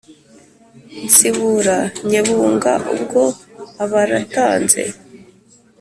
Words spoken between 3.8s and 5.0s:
aba aratanze